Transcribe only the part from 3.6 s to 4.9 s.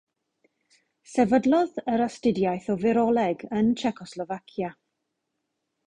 yn Tsiecoslofacia.